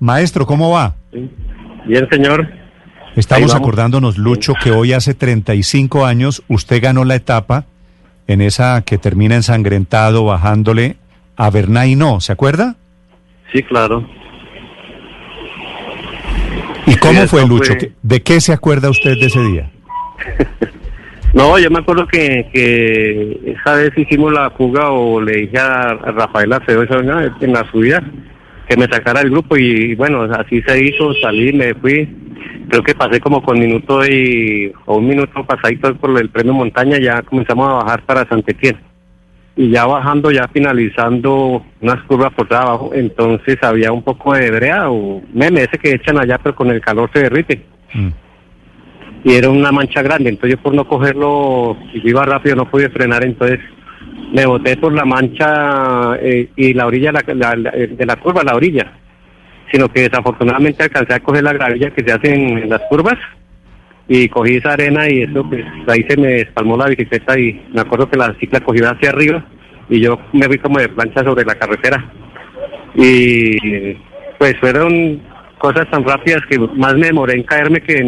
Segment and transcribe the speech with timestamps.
[0.00, 0.94] Maestro, ¿cómo va?
[1.86, 2.48] Bien, señor.
[3.14, 7.64] Estamos acordándonos, Lucho, que hoy hace 35 años usted ganó la etapa
[8.26, 10.96] en esa que termina ensangrentado bajándole
[11.36, 12.76] a Bernay no, ¿se acuerda?
[13.52, 14.06] Sí, claro.
[16.86, 17.74] ¿Y cómo fue, Lucho?
[17.78, 19.70] ¿Qué- ¿De qué se acuerda usted de ese día?
[21.34, 25.92] No, yo me acuerdo que, que esa vez hicimos la fuga o le dije a,
[25.92, 26.98] Rafael Acevedo
[27.42, 28.02] en la subida
[28.68, 32.08] que me sacara del grupo y bueno, así se hizo, salí, me fui.
[32.68, 36.98] Creo que pasé como con minuto y, o un minuto pasadito por el premio montaña,
[36.98, 38.76] ya comenzamos a bajar para Santetien.
[39.54, 44.90] Y ya bajando, ya finalizando unas curvas por abajo, entonces había un poco de brea
[44.90, 47.64] o meme ese que echan allá, pero con el calor se derrite.
[47.94, 48.08] Mm.
[49.24, 52.90] y era una mancha grande, entonces yo por no cogerlo, y iba rápido, no pude
[52.90, 53.60] frenar, entonces
[54.32, 58.42] me boté por la mancha eh, y la orilla la- la- la- de la curva,
[58.42, 58.92] la orilla,
[59.72, 63.16] sino que desafortunadamente alcancé a coger la gravilla que se hace en, las curvas
[64.08, 67.80] y cogí esa arena y eso pues ahí se me espalmó la bicicleta y me
[67.80, 69.44] acuerdo que la cicla cogió hacia arriba
[69.88, 72.04] y yo me fui como de plancha sobre la carretera.
[72.94, 73.94] Y
[74.38, 75.20] pues fueron
[75.58, 77.98] cosas tan rápidas que más me demoré en caerme que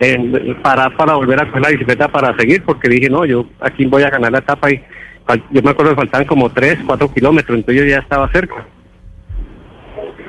[0.00, 3.86] en, parar para volver a coger la bicicleta para seguir porque dije no yo aquí
[3.86, 4.82] voy a ganar la etapa y
[5.50, 8.66] yo me acuerdo que faltaban como 3, 4 kilómetros entonces yo ya estaba cerca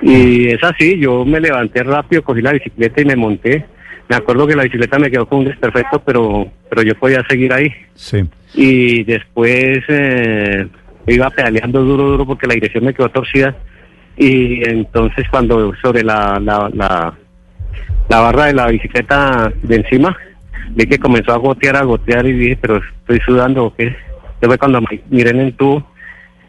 [0.01, 3.65] y es así yo me levanté rápido cogí la bicicleta y me monté
[4.07, 7.51] me acuerdo que la bicicleta me quedó con un desperfecto pero pero yo podía seguir
[7.53, 8.23] ahí Sí.
[8.53, 10.67] y después eh,
[11.07, 13.55] iba pedaleando duro, duro porque la dirección me quedó torcida
[14.17, 17.13] y entonces cuando sobre la, la, la,
[18.09, 20.15] la barra de la bicicleta de encima
[20.69, 23.95] vi que comenzó a gotear, a gotear y dije, pero estoy sudando o qué.
[24.45, 25.85] Fue cuando miré en el tubo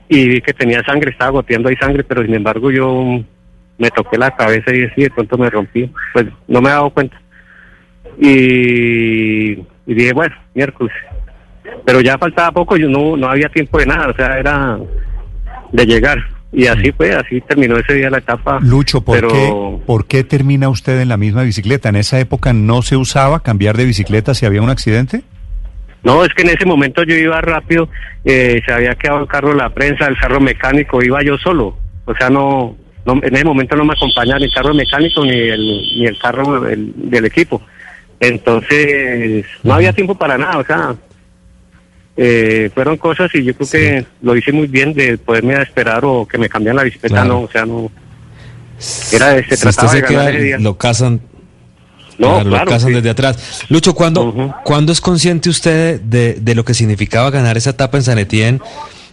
[0.09, 3.25] y vi que tenía sangre, estaba goteando ahí sangre, pero sin embargo yo
[3.79, 6.91] me toqué la cabeza y así de pronto me rompí, pues no me he dado
[6.91, 7.21] cuenta.
[8.19, 10.95] Y, y dije, bueno, miércoles,
[11.85, 14.79] pero ya faltaba poco, yo no, no había tiempo de nada, o sea, era
[15.73, 16.19] de llegar.
[16.53, 18.61] Y así fue, así terminó ese día la etapa.
[18.63, 21.89] Lucho, ¿por, pero qué, ¿por qué termina usted en la misma bicicleta?
[21.89, 25.23] ¿En esa época no se usaba cambiar de bicicleta si había un accidente?
[26.03, 27.89] No, es que en ese momento yo iba rápido,
[28.25, 31.77] eh, se había quedado el carro de la prensa, el carro mecánico, iba yo solo.
[32.05, 35.31] O sea, no, no en ese momento no me acompañaba ni el carro mecánico ni
[35.31, 35.61] el,
[35.99, 37.61] ni el carro del- del equipo.
[38.21, 40.95] Entonces, no había tiempo para nada, o sea,
[42.17, 46.27] eh, fueron cosas y yo creo que lo hice muy bien de poderme esperar o
[46.27, 47.29] que me cambiaran la bicicleta, Claro.
[47.29, 47.91] no, o sea, no.
[49.13, 51.21] Era de- se si usted trataba se de ganar queda, lo casan,
[52.19, 52.95] No, claro, claro, lo casan sí.
[52.95, 53.37] desde atrás.
[53.69, 54.55] Lucho, ¿cuándo.
[54.65, 58.61] ¿cuándo es consciente usted de, de lo que significaba ganar esa etapa en San Etienne?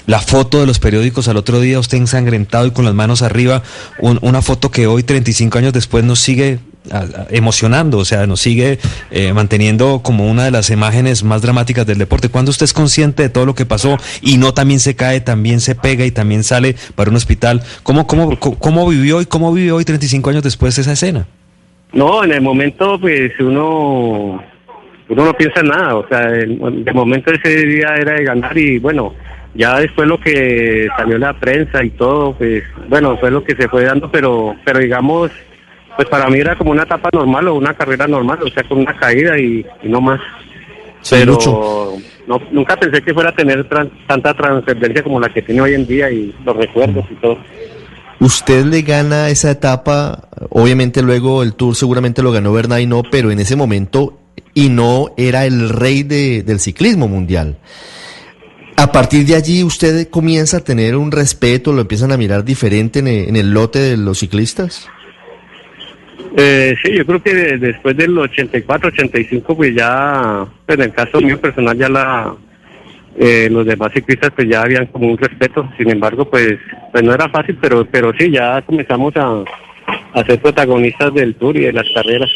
[0.06, 3.64] La foto de los periódicos al otro día, usted ensangrentado y con las manos arriba,
[4.00, 6.59] un- una foto que hoy, 35 años después, nos sigue
[7.30, 8.80] emocionando, o sea, nos sigue
[9.12, 12.28] eh, manteniendo como una de las imágenes más dramáticas del deporte.
[12.30, 15.62] ¿Cuándo usted es consciente de todo lo que pasó y no también se cae, también
[15.62, 17.64] se pega y también sale para un hospital?
[17.84, 21.28] ¿Cómo, cómo, cómo, cómo vivió y cómo vive hoy, 35 años después, esa escena?
[21.93, 24.43] No, en el momento, pues uno,
[25.09, 25.95] uno no piensa en nada.
[25.95, 29.13] O sea, el, de momento ese día era de ganar y bueno,
[29.53, 33.67] ya después lo que salió la prensa y todo, pues bueno, fue lo que se
[33.69, 35.29] fue dando, pero, pero digamos,
[35.95, 38.79] pues para mí era como una etapa normal o una carrera normal, o sea, con
[38.79, 40.19] una caída y, y no más.
[41.01, 41.93] Sí, pero Lucho.
[42.27, 45.73] no, nunca pensé que fuera a tener tran- tanta trascendencia como la que tiene hoy
[45.75, 47.37] en día y los recuerdos y todo.
[48.23, 53.31] Usted le gana esa etapa, obviamente luego el Tour seguramente lo ganó Bernay no, pero
[53.31, 54.17] en ese momento
[54.53, 57.58] y no era el rey de- del ciclismo mundial.
[58.78, 62.99] A partir de allí usted comienza a tener un respeto, lo empiezan a mirar diferente
[62.99, 64.87] en el, en el lote de los ciclistas.
[66.37, 70.93] Eh, sí, yo creo que de- después del 84, 85, pues ya, pues en el
[70.93, 72.34] caso mío personal, ya la
[73.17, 75.69] eh, los demás ciclistas pues ya habían como un respeto.
[75.77, 76.57] Sin embargo, pues,
[76.91, 79.43] pues no era fácil, pero pero sí, ya comenzamos a,
[80.13, 82.29] a ser protagonistas del tour y de las carreras.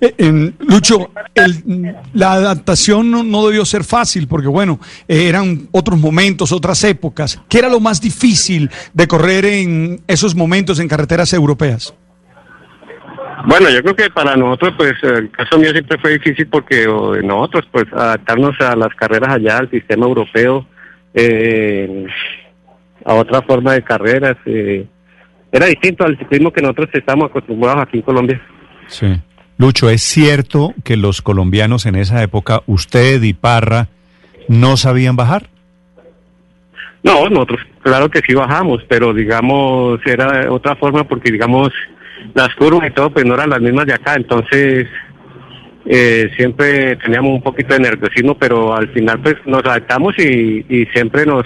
[0.00, 6.52] Eh, Lucho, el- la adaptación no, no debió ser fácil porque, bueno, eran otros momentos,
[6.52, 7.40] otras épocas.
[7.48, 11.94] ¿Qué era lo más difícil de correr en esos momentos en carreteras europeas?
[13.46, 17.16] Bueno, yo creo que para nosotros, pues el caso mío siempre fue difícil porque o,
[17.22, 20.66] nosotros, pues adaptarnos a las carreras allá, al sistema europeo,
[21.14, 22.06] eh,
[23.04, 24.86] a otra forma de carreras, eh,
[25.52, 28.40] era distinto al ciclismo que nosotros estamos acostumbrados aquí en Colombia.
[28.86, 29.20] Sí.
[29.58, 33.88] Lucho, ¿es cierto que los colombianos en esa época, usted y Parra,
[34.48, 35.48] no sabían bajar?
[37.02, 41.70] No, nosotros, claro que sí bajamos, pero digamos, era otra forma porque, digamos,
[42.34, 44.86] las curvas y todo, pues no eran las mismas de acá, entonces
[45.86, 50.86] eh, siempre teníamos un poquito de nerviosismo, pero al final, pues nos adaptamos y, y
[50.92, 51.44] siempre nos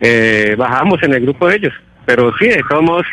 [0.00, 1.72] eh, bajamos en el grupo de ellos.
[2.04, 3.06] Pero sí, de todos modos,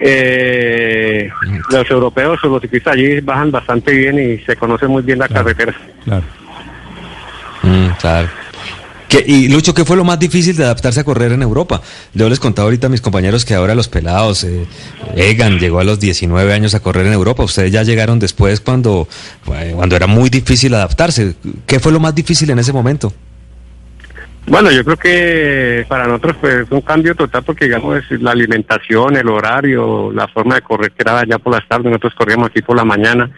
[0.00, 1.30] eh,
[1.70, 5.28] los europeos o los ciclistas allí bajan bastante bien y se conoce muy bien la
[5.28, 5.44] Claro.
[5.46, 5.74] carretera.
[6.04, 6.24] Claro.
[7.62, 8.28] Mm, claro.
[9.08, 11.80] ¿Qué- y Lucho, ¿qué fue lo más difícil de adaptarse a correr en Europa?
[12.12, 14.66] Yo les contaba ahorita a mis compañeros que ahora los pelados, eh,
[15.14, 19.06] Egan llegó a los 19 años a correr en Europa, ustedes ya llegaron después cuando,
[19.54, 21.34] eh, cuando era muy difícil adaptarse.
[21.66, 23.12] ¿Qué fue lo más difícil en ese momento?
[24.48, 29.28] Bueno, yo creo que para nosotros fue un cambio total porque digamos la alimentación, el
[29.28, 32.76] horario, la forma de correr que era ya por las tardes, nosotros corríamos aquí por
[32.76, 33.28] la mañana,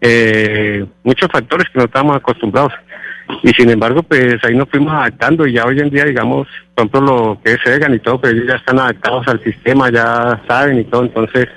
[0.00, 2.72] eh, muchos factores que no estábamos acostumbrados.
[3.42, 6.86] Y sin embargo, pues ahí nos fuimos adaptando y ya hoy en día, digamos, por
[6.86, 10.42] ejemplo, lo que es Egan y todo, pues ellos ya están adaptados al sistema, ya
[10.46, 11.48] saben y todo, entonces,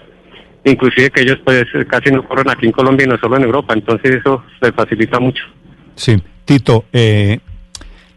[0.63, 3.73] inclusive que ellos pues casi no corren aquí en Colombia y no solo en Europa,
[3.73, 5.43] entonces eso les facilita mucho.
[5.95, 6.21] Sí.
[6.45, 7.39] Tito, eh,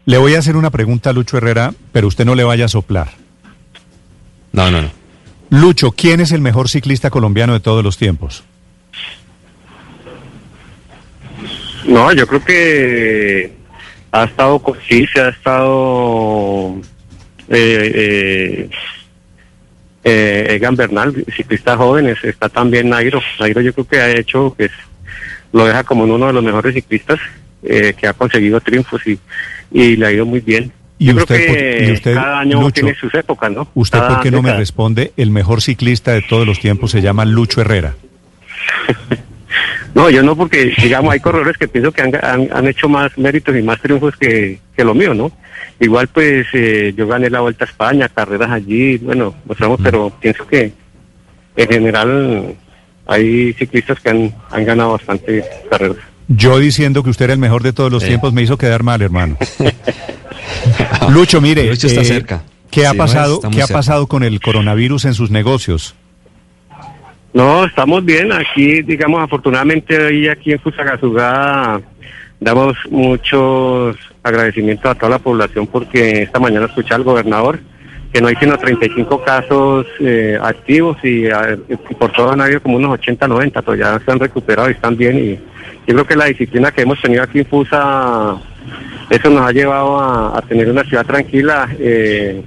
[0.05, 2.67] le voy a hacer una pregunta a Lucho Herrera, pero usted no le vaya a
[2.67, 3.09] soplar.
[4.51, 4.89] No, no, no.
[5.51, 8.43] Lucho, ¿quién es el mejor ciclista colombiano de todos los tiempos?
[11.85, 13.51] No, yo creo que
[14.11, 16.75] ha estado con- sí, se ha estado
[17.49, 18.69] eh, eh,
[20.03, 23.21] eh, Egan Bernal, ciclista jóvenes, está también Nairo.
[23.39, 24.71] Nairo yo creo que ha hecho que es-
[25.51, 27.19] lo deja como uno de los mejores ciclistas
[27.63, 29.17] eh, que ha conseguido triunfos y,
[29.71, 30.71] y le ha ido muy bien.
[30.99, 33.67] ¿Y yo usted creo que y usted, cada año Lucho, tiene sus épocas, ¿no?
[33.73, 35.11] ¿Usted por qué no me responde?
[35.17, 37.95] El mejor ciclista de todos los tiempos se llama Lucho Herrera.
[39.95, 43.17] No, yo no, porque digamos hay corredores que pienso que han, han, han hecho más
[43.17, 45.31] méritos y más triunfos que, que lo mío, ¿no?
[45.79, 50.45] Igual pues eh, yo gané la Vuelta a España, carreras allí, bueno, mostramos, pero pienso
[50.47, 50.71] que
[51.55, 52.55] en general
[53.05, 55.97] hay ciclistas que han, han ganado bastante carreras.
[56.27, 58.09] Yo diciendo que usted era el mejor de todos los Sí.
[58.09, 59.37] tiempos me hizo quedar mal, hermano.
[61.09, 62.43] Lucho, mire, Lucho está eh, cerca.
[62.71, 63.41] ¿qué ha Sí, no es, pasado?
[63.41, 63.73] ¿Qué ha cerca.
[63.73, 65.95] pasado con el coronavirus en sus negocios?
[67.33, 68.31] No, estamos bien.
[68.31, 71.81] Aquí, digamos, afortunadamente hoy aquí en Fusagasugá
[72.39, 77.59] damos muchos agradecimientos a toda la población porque esta mañana escuché al gobernador
[78.11, 82.77] que no hay sino 35 casos eh, activos y, y por todo han habido como
[82.77, 85.35] unos 80, 90, pero ya se han recuperado y están bien y
[85.87, 88.37] yo creo que la disciplina que hemos tenido aquí en Fusa,
[89.09, 92.43] eso nos ha llevado a, a tener una ciudad tranquila, eh,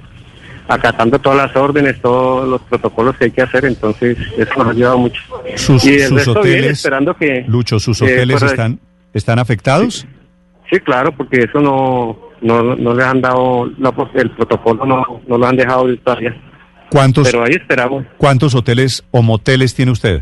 [0.67, 4.71] acatando todas las órdenes, todos los protocolos que hay que hacer, entonces eso nos ha
[4.71, 5.21] ayudado mucho.
[5.55, 7.45] Sus, y sus bien, hoteles, esperando que...
[7.47, 8.79] Lucho, sus eh, hoteles pues, están,
[9.13, 10.05] están afectados.
[10.71, 15.37] Sí, claro, porque eso no no, no les han dado, la- el protocolo no, no
[15.37, 16.35] lo han dejado ir todavía.
[16.91, 18.05] ¿Cuántos, Pero ahí esperamos.
[18.17, 20.21] cuántos hoteles o moteles tiene usted?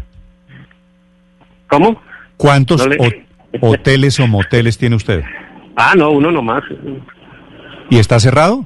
[1.68, 2.02] ¿Cómo?
[2.38, 2.98] ¿Cuántos No le-
[3.62, 5.24] ho- hoteles o moteles tiene usted?
[5.75, 6.64] Ah, no, uno nomás.
[7.90, 8.66] ¿Y está cerrado?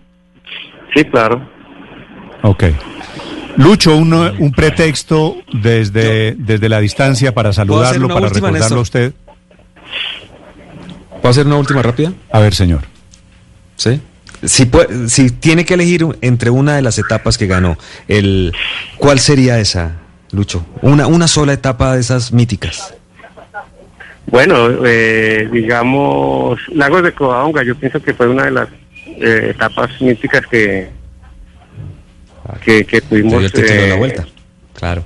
[0.95, 1.47] Sí, claro.
[2.43, 2.63] Ok.
[3.57, 9.13] Lucho, un, un pretexto desde, desde la distancia para saludarlo, para recordarlo a usted.
[11.21, 12.13] ¿Puedo hacer una última rápida?
[12.31, 12.81] A ver, señor.
[13.75, 13.99] Sí.
[14.43, 17.77] Si, puede- si tiene que elegir entre una de las etapas que ganó,
[18.07, 18.53] el,
[18.97, 19.97] ¿cuál sería esa,
[20.31, 20.65] Lucho?
[20.81, 22.93] Una, una sola etapa de esas míticas.
[24.27, 28.69] Bueno, eh, digamos, Lagos de Covadonga, yo pienso que fue una de las
[29.07, 30.87] eh, etapas míticas que,
[32.63, 33.31] que, que tuvimos.
[33.33, 34.25] dio el título de la eh, vuelta.
[34.73, 35.03] Claro.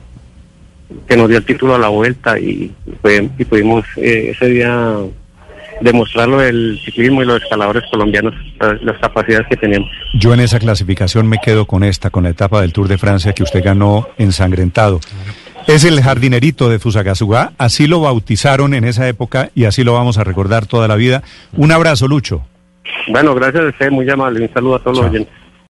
[1.08, 2.72] que nos dio el título a la vuelta y,
[3.38, 4.98] y pudimos eh, ese día
[5.82, 9.90] demostrarlo del ciclismo y los escaladores colombianos, las, las capacidades que teníamos.
[10.14, 13.34] Yo en esa clasificación me quedo con esta, con la etapa del Tour de Francia
[13.34, 15.00] que usted ganó ensangrentado.
[15.68, 20.18] Es el jardinerito de Fusagasugá, así lo bautizaron en esa época y así lo vamos
[20.18, 21.24] a recordar toda la vida.
[21.54, 22.46] Un abrazo, Lucho.
[23.08, 24.42] Bueno, gracias a usted, muy amable.
[24.46, 25.06] Un saludo a todos Chao.
[25.06, 25.34] los oyentes.